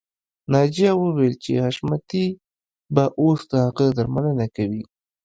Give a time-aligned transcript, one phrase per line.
[0.51, 2.25] ناجیه وویل چې حشمتي
[2.93, 4.83] به اوس د هغې درملنه کوي